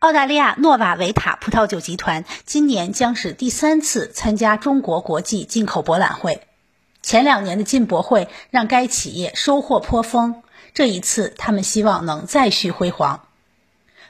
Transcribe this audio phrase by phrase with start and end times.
[0.00, 6.46] 澳大利亚诺瓦维塔葡萄酒集团今年将是第三次参加中国国际进口博览会。
[7.02, 13.24] 前两年的进博会让该企业收获颇丰，这一次他们希望能再续辉煌。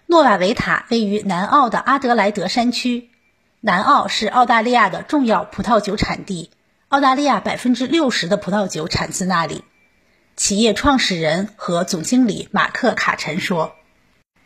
[0.05, 3.09] 诺瓦维塔位于南澳的阿德莱德山区，
[3.63, 6.51] 南澳是澳大利亚的重要葡萄酒产地，
[6.89, 9.65] 澳大利亚百分之六十的葡萄酒产自那里。
[10.37, 13.73] 企业创始人和总经理马克卡臣说。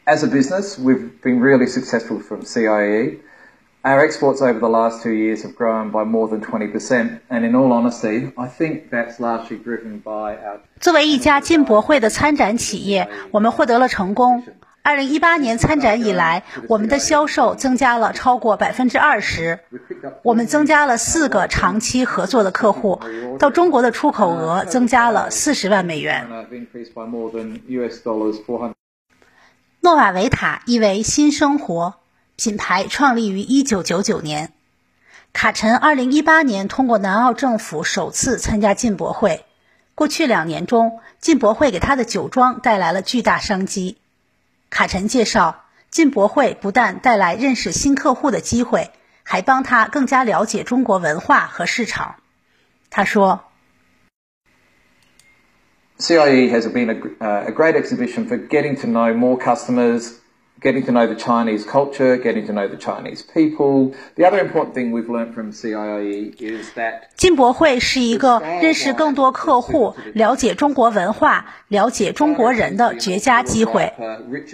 [0.08, 3.20] As a business, we've been really successful from CIE.
[3.84, 7.54] Our exports over the last two years have grown by more than 20%, and in
[7.54, 10.62] all honesty, I think that's largely driven by our.
[10.80, 14.46] 作为一家进博会的参展企业，我们获得了成功。
[14.82, 19.60] 二零一八年参展以来，我们的销售增加了超过百分之二十。
[20.24, 23.02] 我们增加了四个长期合作的客户，
[23.38, 26.26] 到中国的出口额增加了四十万美元。
[29.85, 31.97] 诺瓦维塔意为新生活，
[32.37, 34.53] 品牌创立于一九九九年。
[35.33, 39.45] 卡臣二零一八年通过南澳政府首次参加进博会。
[39.97, 43.99] 过去两年中，进博会给他的酒庄带来了巨大商机。
[44.71, 48.93] 卡臣介绍，进博会不但带来认识新客户的机会，
[49.25, 52.15] 还帮他更加了解中国文化和市场。
[52.89, 53.43] 他说。
[56.03, 60.19] CIE has been a, uh, a great exhibition for getting to know more customers,
[60.63, 63.93] getting to know the Chinese culture, getting to know the Chinese people.
[64.17, 73.93] The other important thing we've learned from CIE is that 进博会是一个认识更多客户、了解中国文化、了解中国人的绝佳机会。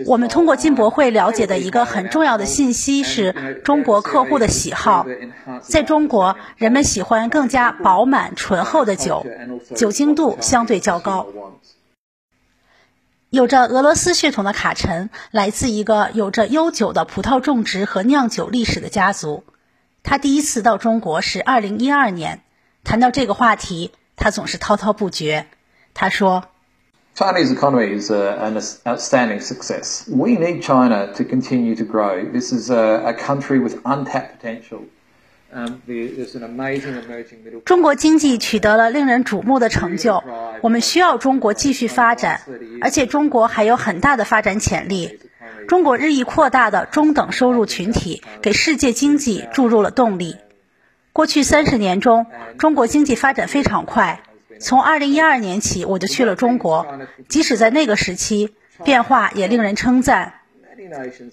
[0.07, 5.07] 我们通过进博会了解的一个很重要的信息是中国客户的喜好。
[5.63, 9.27] 在中国，人们喜欢更加饱满醇厚的酒，
[9.75, 11.27] 酒精度相对较高。
[13.31, 19.45] 有着俄罗斯血统的卡臣来自一个有着悠久的葡萄种植和酿酒历史的家族。
[20.03, 22.41] 他第一次到中国是二零一二年。
[22.85, 25.45] 谈到这个话题，他总是滔滔不绝。
[25.93, 26.45] 他说
[27.15, 30.05] ：“Chinese economy is an outstanding success.
[30.09, 32.25] We need China to continue to grow.
[32.33, 34.85] This is a country with untapped potential.”
[35.53, 40.23] There's an amazing emerging.” 中国经济取得了令人瞩目的成就，
[40.63, 42.43] 我们需要中国继续发展，
[42.81, 45.21] 而且中国还有很大的发展潜力。
[45.67, 50.37] 中国日益扩大的中等收入群体给世界经济注入了动力。
[51.13, 52.27] 过去三十年中，
[52.59, 54.23] 中国经济发展非常快。
[54.61, 56.87] 从二零一二年起，我就去了中国，
[57.29, 58.55] 即使在那个时期，
[58.85, 60.35] 变化也令人称赞。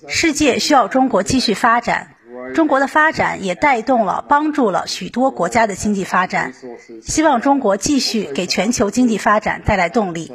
[0.07, 2.14] 世界需要中国继续发展。
[2.53, 6.53] 中国的发展也带动了、帮助了许多国家的经济发展。
[7.01, 10.31] 希望中国继续给全球经济发展带来动力。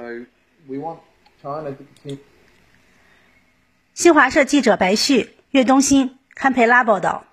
[3.95, 7.30] 新华社记者白旭、岳东新堪培拉报道。